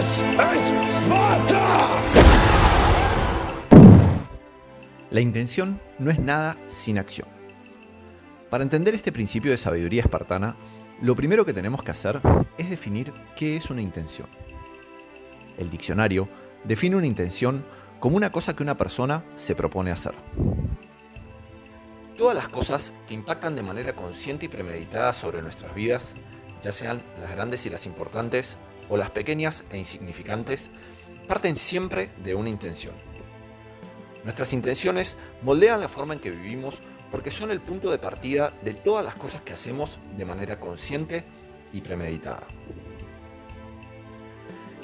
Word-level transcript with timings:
Es 0.00 0.24
Sparta! 0.24 1.86
La 5.10 5.20
intención 5.20 5.78
no 5.98 6.10
es 6.10 6.18
nada 6.18 6.56
sin 6.68 6.98
acción. 6.98 7.28
Para 8.48 8.64
entender 8.64 8.94
este 8.94 9.12
principio 9.12 9.50
de 9.50 9.58
sabiduría 9.58 10.00
espartana, 10.00 10.56
lo 11.02 11.14
primero 11.14 11.44
que 11.44 11.52
tenemos 11.52 11.82
que 11.82 11.90
hacer 11.90 12.18
es 12.56 12.70
definir 12.70 13.12
qué 13.36 13.58
es 13.58 13.68
una 13.68 13.82
intención. 13.82 14.26
El 15.58 15.68
diccionario 15.68 16.30
define 16.64 16.96
una 16.96 17.06
intención 17.06 17.62
como 17.98 18.16
una 18.16 18.32
cosa 18.32 18.56
que 18.56 18.62
una 18.62 18.78
persona 18.78 19.22
se 19.36 19.54
propone 19.54 19.90
hacer. 19.90 20.14
Todas 22.16 22.34
las 22.34 22.48
cosas 22.48 22.94
que 23.06 23.12
impactan 23.12 23.54
de 23.54 23.62
manera 23.62 23.92
consciente 23.94 24.46
y 24.46 24.48
premeditada 24.48 25.12
sobre 25.12 25.42
nuestras 25.42 25.74
vidas, 25.74 26.14
ya 26.64 26.72
sean 26.72 27.02
las 27.20 27.32
grandes 27.32 27.66
y 27.66 27.70
las 27.70 27.84
importantes, 27.84 28.56
o 28.90 28.96
las 28.96 29.10
pequeñas 29.12 29.64
e 29.70 29.78
insignificantes, 29.78 30.68
parten 31.26 31.56
siempre 31.56 32.10
de 32.22 32.34
una 32.34 32.50
intención. 32.50 32.94
Nuestras 34.24 34.52
intenciones 34.52 35.16
moldean 35.42 35.80
la 35.80 35.88
forma 35.88 36.12
en 36.12 36.20
que 36.20 36.30
vivimos 36.30 36.74
porque 37.10 37.30
son 37.30 37.50
el 37.50 37.60
punto 37.60 37.90
de 37.90 37.98
partida 37.98 38.52
de 38.62 38.74
todas 38.74 39.04
las 39.04 39.14
cosas 39.14 39.40
que 39.40 39.52
hacemos 39.52 39.98
de 40.16 40.24
manera 40.24 40.60
consciente 40.60 41.24
y 41.72 41.80
premeditada. 41.80 42.46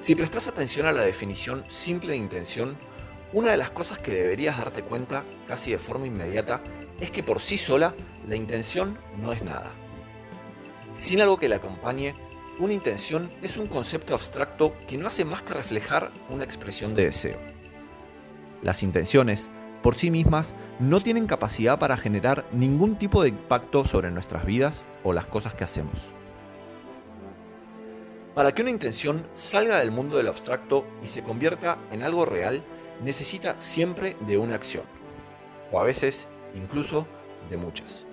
Si 0.01 0.15
prestas 0.15 0.47
atención 0.49 0.87
a 0.87 0.93
la 0.93 1.03
definición 1.03 1.65
simple 1.69 2.13
de 2.13 2.19
intención, 2.19 2.77
una 3.33 3.51
de 3.51 3.57
las 3.57 3.71
cosas 3.71 3.99
que 3.99 4.13
deberías 4.13 4.57
darte 4.57 4.83
cuenta 4.83 5.25
casi 5.49 5.73
de 5.73 5.79
forma 5.79 6.07
inmediata 6.07 6.63
es 7.01 7.11
que 7.11 7.23
por 7.23 7.41
sí 7.41 7.59
sola 7.59 7.95
la 8.27 8.37
intención 8.37 8.99
no 9.21 9.33
es 9.33 9.43
nada. 9.43 9.73
Sin 10.95 11.21
algo 11.21 11.37
que 11.37 11.49
la 11.49 11.57
acompañe, 11.57 12.15
una 12.59 12.73
intención 12.73 13.31
es 13.43 13.57
un 13.57 13.67
concepto 13.67 14.15
abstracto 14.15 14.75
que 14.87 14.97
no 14.97 15.07
hace 15.07 15.25
más 15.25 15.43
que 15.43 15.55
reflejar 15.55 16.11
una 16.31 16.45
expresión 16.45 16.95
de 16.95 17.07
deseo. 17.07 17.39
Las 18.63 18.83
intenciones, 18.83 19.51
por 19.83 19.95
sí 19.95 20.11
mismas, 20.11 20.55
no 20.79 21.03
tienen 21.03 21.27
capacidad 21.27 21.79
para 21.79 21.97
generar 21.97 22.47
ningún 22.53 22.97
tipo 22.97 23.23
de 23.23 23.29
impacto 23.29 23.85
sobre 23.85 24.11
nuestras 24.11 24.47
vidas 24.47 24.85
o 25.05 25.13
las 25.13 25.27
cosas 25.27 25.55
que 25.55 25.65
hacemos. 25.65 25.99
Para 28.35 28.53
que 28.53 28.63
una 28.63 28.71
intención 28.71 29.27
salga 29.35 29.79
del 29.79 29.91
mundo 29.91 30.17
del 30.17 30.29
abstracto 30.29 30.87
y 31.03 31.09
se 31.09 31.23
convierta 31.23 31.79
en 31.91 32.03
algo 32.03 32.25
real, 32.25 32.63
necesita 33.03 33.61
siempre 33.61 34.17
de 34.27 34.39
una 34.39 34.55
acción, 34.55 34.85
o 35.73 35.81
a 35.81 35.85
veces 35.85 36.27
incluso 36.55 37.07
de 37.51 37.57
muchas. 37.59 38.07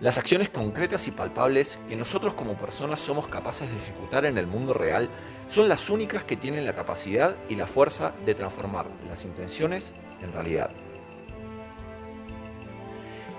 Las 0.00 0.18
acciones 0.18 0.50
concretas 0.50 1.08
y 1.08 1.10
palpables 1.10 1.78
que 1.88 1.96
nosotros 1.96 2.34
como 2.34 2.58
personas 2.58 3.00
somos 3.00 3.28
capaces 3.28 3.70
de 3.70 3.76
ejecutar 3.78 4.26
en 4.26 4.36
el 4.36 4.46
mundo 4.46 4.74
real 4.74 5.08
son 5.48 5.70
las 5.70 5.88
únicas 5.88 6.22
que 6.22 6.36
tienen 6.36 6.66
la 6.66 6.74
capacidad 6.74 7.34
y 7.48 7.54
la 7.54 7.66
fuerza 7.66 8.12
de 8.26 8.34
transformar 8.34 8.88
las 9.08 9.24
intenciones 9.24 9.94
en 10.20 10.34
realidad. 10.34 10.70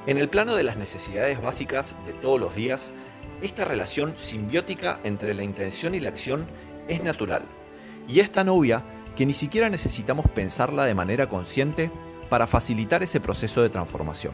En 0.08 0.18
el 0.18 0.30
plano 0.30 0.56
de 0.56 0.64
las 0.64 0.78
necesidades 0.78 1.40
básicas 1.40 1.94
de 2.08 2.14
todos 2.14 2.40
los 2.40 2.56
días, 2.56 2.92
esta 3.44 3.64
relación 3.64 4.16
simbiótica 4.18 5.00
entre 5.04 5.36
la 5.36 5.44
intención 5.44 5.94
y 5.94 6.00
la 6.00 6.10
acción 6.10 6.48
es 6.88 7.04
natural 7.04 7.44
y 8.08 8.22
es 8.22 8.32
tan 8.32 8.50
obvia 8.50 8.84
que 9.16 9.28
ni 9.28 9.36
siquiera 9.36 9.70
necesitamos 9.70 10.26
pensarla 10.34 10.86
de 10.86 10.96
manera 10.96 11.30
consciente 11.30 11.92
para 12.30 12.48
facilitar 12.48 13.04
ese 13.04 13.20
proceso 13.20 13.62
de 13.62 13.70
transformación. 13.70 14.34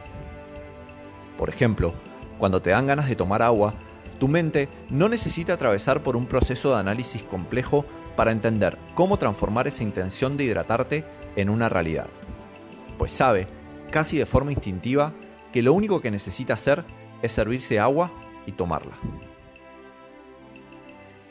Por 1.37 1.49
ejemplo, 1.49 1.93
cuando 2.37 2.61
te 2.61 2.71
dan 2.71 2.87
ganas 2.87 3.07
de 3.07 3.15
tomar 3.15 3.41
agua, 3.41 3.73
tu 4.19 4.27
mente 4.27 4.69
no 4.89 5.09
necesita 5.09 5.53
atravesar 5.53 6.01
por 6.01 6.15
un 6.15 6.27
proceso 6.27 6.73
de 6.73 6.79
análisis 6.79 7.23
complejo 7.23 7.85
para 8.15 8.31
entender 8.31 8.77
cómo 8.95 9.17
transformar 9.17 9.67
esa 9.67 9.83
intención 9.83 10.37
de 10.37 10.45
hidratarte 10.45 11.03
en 11.35 11.49
una 11.49 11.69
realidad. 11.69 12.07
Pues 12.97 13.11
sabe, 13.11 13.47
casi 13.91 14.17
de 14.17 14.25
forma 14.25 14.51
instintiva, 14.51 15.13
que 15.51 15.61
lo 15.61 15.73
único 15.73 16.01
que 16.01 16.11
necesita 16.11 16.53
hacer 16.53 16.83
es 17.21 17.31
servirse 17.31 17.79
agua 17.79 18.11
y 18.45 18.51
tomarla. 18.53 18.97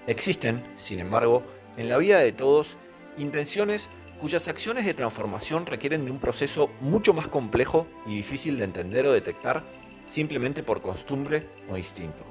Existen, 0.06 0.64
sin 0.76 0.98
embargo, 0.98 1.44
en 1.76 1.88
la 1.88 1.98
vida 1.98 2.18
de 2.18 2.32
todos, 2.32 2.76
intenciones 3.16 3.88
cuyas 4.20 4.46
acciones 4.48 4.84
de 4.84 4.94
transformación 4.94 5.66
requieren 5.66 6.04
de 6.04 6.10
un 6.10 6.18
proceso 6.18 6.70
mucho 6.80 7.12
más 7.12 7.28
complejo 7.28 7.86
y 8.06 8.16
difícil 8.16 8.58
de 8.58 8.64
entender 8.64 9.06
o 9.06 9.12
detectar 9.12 9.64
simplemente 10.04 10.62
por 10.62 10.82
costumbre 10.82 11.48
o 11.70 11.76
instinto. 11.76 12.24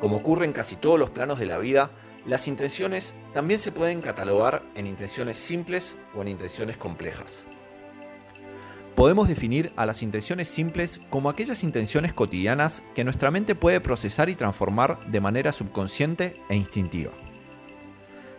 Como 0.00 0.16
ocurre 0.16 0.44
en 0.44 0.52
casi 0.52 0.76
todos 0.76 0.98
los 0.98 1.10
planos 1.10 1.38
de 1.38 1.46
la 1.46 1.58
vida, 1.58 1.90
las 2.26 2.48
intenciones 2.48 3.14
también 3.32 3.60
se 3.60 3.72
pueden 3.72 4.00
catalogar 4.00 4.62
en 4.74 4.86
intenciones 4.86 5.38
simples 5.38 5.96
o 6.14 6.22
en 6.22 6.28
intenciones 6.28 6.76
complejas. 6.76 7.44
Podemos 8.94 9.28
definir 9.28 9.72
a 9.76 9.86
las 9.86 10.02
intenciones 10.02 10.46
simples 10.48 11.00
como 11.10 11.28
aquellas 11.28 11.64
intenciones 11.64 12.12
cotidianas 12.12 12.80
que 12.94 13.02
nuestra 13.02 13.30
mente 13.30 13.56
puede 13.56 13.80
procesar 13.80 14.28
y 14.28 14.36
transformar 14.36 15.04
de 15.10 15.20
manera 15.20 15.50
subconsciente 15.50 16.40
e 16.48 16.54
instintiva. 16.54 17.10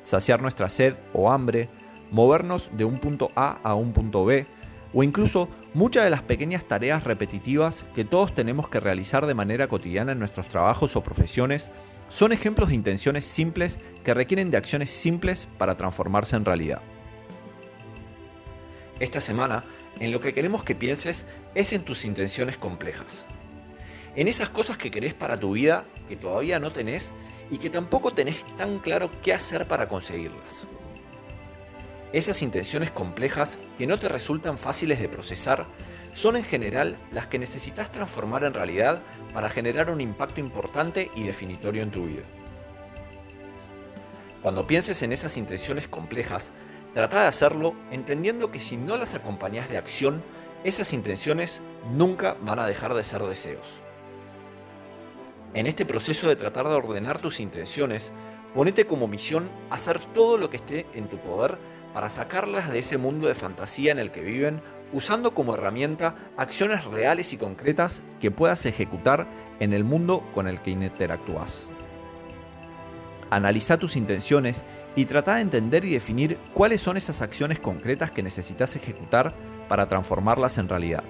Saciar 0.03 0.42
nuestra 0.42 0.69
sed 0.69 0.96
o 1.13 1.30
hambre, 1.30 1.68
movernos 2.09 2.69
de 2.74 2.86
un 2.86 3.00
punto 3.00 3.31
A 3.36 3.59
a 3.63 3.75
un 3.75 3.92
punto 3.92 4.24
B, 4.24 4.47
o 4.94 5.03
incluso 5.03 5.50
muchas 5.75 6.06
de 6.06 6.09
las 6.09 6.22
pequeñas 6.22 6.63
tareas 6.63 7.03
repetitivas 7.03 7.86
que 7.94 8.06
todos 8.06 8.34
tenemos 8.34 8.69
que 8.69 8.80
realizar 8.80 9.25
de 9.25 9.34
manera 9.34 9.68
cotidiana 9.68 10.13
en 10.13 10.19
nuestros 10.19 10.47
trabajos 10.47 10.96
o 10.96 11.03
profesiones 11.03 11.69
son 12.08 12.31
ejemplos 12.31 12.69
de 12.69 12.75
intenciones 12.75 13.25
simples 13.25 13.80
que 14.06 14.13
requieren 14.13 14.52
de 14.52 14.58
acciones 14.58 14.90
simples 14.90 15.50
para 15.58 15.75
transformarse 15.75 16.38
en 16.38 16.46
realidad. 16.46 16.81
Esta 19.02 19.19
semana, 19.19 19.66
en 20.00 20.13
lo 20.13 20.22
que 20.22 20.34
queremos 20.34 20.63
que 20.63 20.75
pienses 20.75 21.25
es 21.56 21.74
en 21.74 21.84
tus 21.84 22.06
intenciones 22.06 22.56
complejas. 22.56 23.25
En 24.16 24.30
esas 24.30 24.50
cosas 24.50 24.78
que 24.78 24.92
querés 24.92 25.13
para 25.13 25.38
tu 25.38 25.52
vida 25.52 25.84
que 26.07 26.16
todavía 26.16 26.57
no 26.57 26.72
tenés 26.72 27.12
y 27.52 27.57
que 27.57 27.69
tampoco 27.69 28.13
tenés 28.13 28.46
tan 28.56 28.80
claro 28.80 29.12
qué 29.22 29.34
hacer 29.34 29.68
para 29.68 29.90
conseguirlas. 29.90 30.66
Esas 32.13 32.41
intenciones 32.41 32.91
complejas 32.91 33.59
que 33.77 33.88
no 33.88 33.99
te 33.99 34.07
resultan 34.07 34.57
fáciles 34.57 34.99
de 34.99 35.09
procesar 35.09 35.66
son 36.11 36.38
en 36.38 36.43
general 36.43 36.97
las 37.11 37.27
que 37.27 37.39
necesitas 37.39 37.91
transformar 37.91 38.43
en 38.43 38.53
realidad 38.53 39.01
para 39.33 39.49
generar 39.49 39.89
un 39.89 39.99
impacto 39.99 40.39
importante 40.39 41.11
y 41.15 41.23
definitorio 41.23 41.83
en 41.83 41.91
tu 41.91 42.05
vida. 42.05 42.23
Cuando 44.41 44.67
pienses 44.67 45.01
en 45.01 45.11
esas 45.11 45.35
intenciones 45.38 45.88
complejas, 45.88 46.51
trata 46.94 47.23
de 47.23 47.27
hacerlo 47.27 47.75
entendiendo 47.91 48.51
que 48.51 48.59
si 48.59 48.77
no 48.77 48.95
las 48.95 49.13
acompañas 49.13 49.67
de 49.69 49.77
acción, 49.77 50.23
esas 50.63 50.94
intenciones 50.94 51.61
nunca 51.91 52.38
van 52.41 52.59
a 52.59 52.67
dejar 52.67 52.94
de 52.94 53.03
ser 53.03 53.23
deseos. 53.23 53.81
En 55.53 55.67
este 55.67 55.85
proceso 55.85 56.29
de 56.29 56.35
tratar 56.35 56.67
de 56.67 56.75
ordenar 56.75 57.19
tus 57.19 57.39
intenciones, 57.39 58.11
ponete 58.53 58.85
como 58.85 59.07
misión 59.07 59.49
hacer 59.69 59.99
todo 60.13 60.38
lo 60.38 60.49
que 60.49 60.57
esté 60.57 60.85
en 60.94 61.07
tu 61.09 61.17
poder 61.17 61.57
para 61.95 62.09
sacarlas 62.09 62.69
de 62.69 62.79
ese 62.79 62.97
mundo 62.97 63.25
de 63.29 63.35
fantasía 63.35 63.94
en 63.94 64.00
el 64.00 64.11
que 64.11 64.19
viven, 64.19 64.61
usando 64.91 65.33
como 65.33 65.53
herramienta 65.53 66.16
acciones 66.35 66.83
reales 66.83 67.31
y 67.31 67.38
concretas 67.38 68.03
que 68.19 68.31
puedas 68.31 68.66
ejecutar 68.66 69.28
en 69.61 69.72
el 69.72 69.85
mundo 69.85 70.22
con 70.33 70.50
el 70.50 70.59
que 70.59 70.72
interactúas. 70.72 71.69
Analiza 73.29 73.78
tus 73.78 73.95
intenciones 73.95 74.66
y 74.97 75.06
trata 75.06 75.35
de 75.35 75.41
entender 75.44 75.85
y 75.85 75.91
definir 75.91 76.38
cuáles 76.53 76.81
son 76.81 76.97
esas 76.97 77.22
acciones 77.22 77.61
concretas 77.61 78.12
que 78.12 78.23
necesitas 78.23 78.75
ejecutar 78.75 79.33
para 79.69 79.88
transformarlas 79.88 80.57
en 80.57 80.67
realidad. 80.67 81.03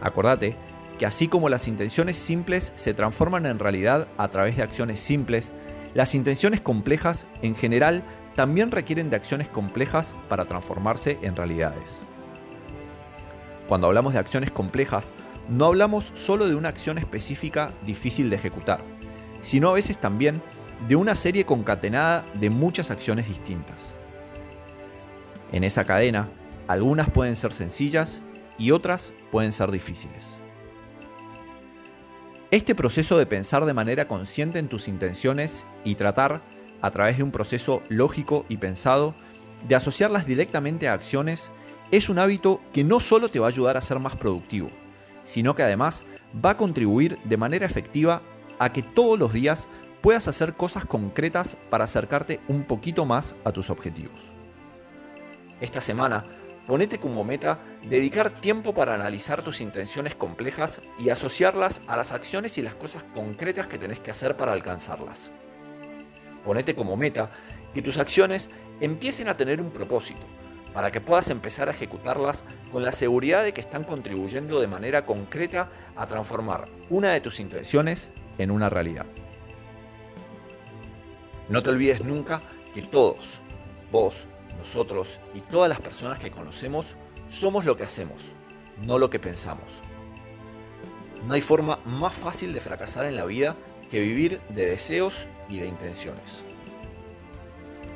Acordate 0.00 0.54
que 0.96 1.06
así 1.06 1.26
como 1.26 1.48
las 1.48 1.66
intenciones 1.66 2.16
simples 2.18 2.70
se 2.76 2.94
transforman 2.94 3.46
en 3.46 3.58
realidad 3.58 4.06
a 4.16 4.28
través 4.28 4.56
de 4.56 4.62
acciones 4.62 5.00
simples, 5.00 5.52
las 5.92 6.14
intenciones 6.14 6.60
complejas 6.60 7.26
en 7.42 7.56
general 7.56 8.04
también 8.34 8.70
requieren 8.70 9.10
de 9.10 9.16
acciones 9.16 9.48
complejas 9.48 10.14
para 10.28 10.44
transformarse 10.44 11.18
en 11.22 11.36
realidades. 11.36 11.98
Cuando 13.68 13.86
hablamos 13.86 14.12
de 14.12 14.18
acciones 14.18 14.50
complejas, 14.50 15.12
no 15.48 15.66
hablamos 15.66 16.12
solo 16.14 16.46
de 16.46 16.54
una 16.54 16.68
acción 16.68 16.98
específica 16.98 17.70
difícil 17.86 18.30
de 18.30 18.36
ejecutar, 18.36 18.80
sino 19.42 19.68
a 19.68 19.74
veces 19.74 19.98
también 19.98 20.42
de 20.88 20.96
una 20.96 21.14
serie 21.14 21.44
concatenada 21.44 22.24
de 22.34 22.50
muchas 22.50 22.90
acciones 22.90 23.28
distintas. 23.28 23.94
En 25.52 25.64
esa 25.64 25.84
cadena, 25.84 26.28
algunas 26.66 27.10
pueden 27.10 27.36
ser 27.36 27.52
sencillas 27.52 28.22
y 28.58 28.70
otras 28.70 29.12
pueden 29.30 29.52
ser 29.52 29.70
difíciles. 29.70 30.38
Este 32.50 32.74
proceso 32.74 33.18
de 33.18 33.26
pensar 33.26 33.64
de 33.64 33.74
manera 33.74 34.06
consciente 34.06 34.58
en 34.58 34.68
tus 34.68 34.88
intenciones 34.88 35.64
y 35.84 35.94
tratar 35.96 36.42
a 36.82 36.90
través 36.90 37.16
de 37.16 37.22
un 37.22 37.30
proceso 37.30 37.82
lógico 37.88 38.44
y 38.48 38.56
pensado, 38.56 39.14
de 39.68 39.74
asociarlas 39.74 40.26
directamente 40.26 40.88
a 40.88 40.92
acciones, 40.92 41.50
es 41.90 42.08
un 42.08 42.18
hábito 42.18 42.60
que 42.72 42.84
no 42.84 43.00
solo 43.00 43.28
te 43.28 43.38
va 43.38 43.46
a 43.46 43.50
ayudar 43.50 43.76
a 43.76 43.82
ser 43.82 43.98
más 43.98 44.16
productivo, 44.16 44.70
sino 45.24 45.54
que 45.54 45.62
además 45.62 46.04
va 46.44 46.50
a 46.50 46.56
contribuir 46.56 47.18
de 47.24 47.36
manera 47.36 47.66
efectiva 47.66 48.22
a 48.58 48.72
que 48.72 48.82
todos 48.82 49.18
los 49.18 49.32
días 49.32 49.68
puedas 50.00 50.28
hacer 50.28 50.54
cosas 50.54 50.84
concretas 50.84 51.56
para 51.70 51.84
acercarte 51.84 52.40
un 52.48 52.64
poquito 52.64 53.06
más 53.06 53.34
a 53.44 53.52
tus 53.52 53.70
objetivos. 53.70 54.20
Esta 55.60 55.80
semana, 55.80 56.26
ponete 56.66 56.98
como 56.98 57.24
meta 57.24 57.58
dedicar 57.88 58.30
tiempo 58.30 58.74
para 58.74 58.94
analizar 58.94 59.42
tus 59.42 59.60
intenciones 59.60 60.14
complejas 60.14 60.80
y 60.98 61.10
asociarlas 61.10 61.80
a 61.86 61.96
las 61.96 62.12
acciones 62.12 62.58
y 62.58 62.62
las 62.62 62.74
cosas 62.74 63.02
concretas 63.14 63.66
que 63.66 63.78
tenés 63.78 64.00
que 64.00 64.10
hacer 64.10 64.36
para 64.36 64.52
alcanzarlas. 64.52 65.30
Ponete 66.44 66.74
como 66.74 66.96
meta 66.96 67.30
que 67.72 67.82
tus 67.82 67.98
acciones 67.98 68.50
empiecen 68.80 69.28
a 69.28 69.36
tener 69.36 69.60
un 69.60 69.70
propósito, 69.70 70.26
para 70.72 70.90
que 70.90 71.00
puedas 71.00 71.30
empezar 71.30 71.68
a 71.68 71.72
ejecutarlas 71.72 72.44
con 72.72 72.84
la 72.84 72.92
seguridad 72.92 73.44
de 73.44 73.54
que 73.54 73.60
están 73.60 73.84
contribuyendo 73.84 74.60
de 74.60 74.66
manera 74.66 75.06
concreta 75.06 75.70
a 75.96 76.06
transformar 76.06 76.68
una 76.90 77.12
de 77.12 77.20
tus 77.20 77.40
intenciones 77.40 78.10
en 78.38 78.50
una 78.50 78.68
realidad. 78.68 79.06
No 81.48 81.62
te 81.62 81.70
olvides 81.70 82.04
nunca 82.04 82.42
que 82.74 82.82
todos, 82.82 83.40
vos, 83.92 84.26
nosotros 84.58 85.20
y 85.34 85.40
todas 85.40 85.68
las 85.68 85.80
personas 85.80 86.18
que 86.18 86.30
conocemos, 86.30 86.96
somos 87.28 87.64
lo 87.64 87.76
que 87.76 87.84
hacemos, 87.84 88.20
no 88.82 88.98
lo 88.98 89.10
que 89.10 89.18
pensamos. 89.18 89.70
No 91.26 91.34
hay 91.34 91.40
forma 91.40 91.78
más 91.84 92.14
fácil 92.14 92.52
de 92.52 92.60
fracasar 92.60 93.06
en 93.06 93.16
la 93.16 93.24
vida 93.24 93.56
que 93.94 94.00
vivir 94.00 94.40
de 94.48 94.66
deseos 94.66 95.28
y 95.48 95.60
de 95.60 95.68
intenciones. 95.68 96.42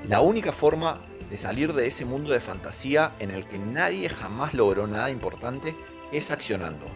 La 0.07 0.21
única 0.21 0.53
forma 0.53 1.01
de 1.29 1.37
salir 1.37 1.73
de 1.73 1.89
ese 1.89 2.05
mundo 2.05 2.33
de 2.33 2.39
fantasía 2.39 3.17
en 3.19 3.33
el 3.33 3.49
que 3.49 3.59
nadie 3.59 4.09
jamás 4.09 4.55
logró 4.55 4.87
nada 4.87 5.11
importante 5.11 5.75
es 6.13 6.31
accionando. 6.31 6.87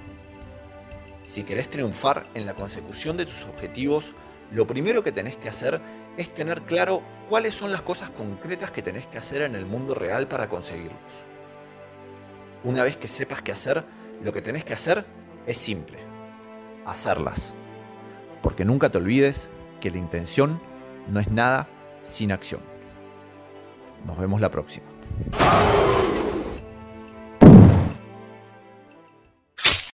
Si 1.25 1.43
querés 1.43 1.69
triunfar 1.69 2.29
en 2.35 2.47
la 2.47 2.55
consecución 2.55 3.17
de 3.17 3.27
tus 3.27 3.43
objetivos, 3.43 4.15
lo 4.53 4.69
primero 4.69 5.03
que 5.03 5.11
tenés 5.11 5.35
que 5.35 5.49
hacer 5.49 5.81
es 6.17 6.33
tener 6.33 6.63
claro 6.63 7.03
cuáles 7.29 7.57
son 7.57 7.73
las 7.73 7.83
cosas 7.83 8.11
concretas 8.11 8.71
que 8.71 8.83
tenés 8.83 9.09
que 9.09 9.19
hacer 9.19 9.43
en 9.43 9.57
el 9.57 9.67
mundo 9.67 9.97
real 9.97 10.29
para 10.29 10.49
conseguirlos. 10.49 11.01
Una 12.63 12.85
vez 12.85 12.97
que 12.99 13.09
sepas 13.09 13.43
qué 13.43 13.51
hacer, 13.51 13.83
lo 14.23 14.33
que 14.33 14.43
tenés 14.43 14.65
que 14.65 14.75
hacer 14.75 15.05
es 15.45 15.59
simple, 15.59 15.99
hacerlas. 16.87 17.53
Porque 18.43 18.65
nunca 18.65 18.91
te 18.91 18.99
olvides 18.99 19.49
que 19.81 19.91
la 19.91 19.99
intención 19.99 20.61
no 21.09 21.21
es 21.21 21.31
nada 21.31 21.69
sin 22.05 22.33
acción. 22.33 22.61
Nos 24.07 24.19
vemos 24.19 24.41
la 24.41 24.51
próxima. 24.51 24.87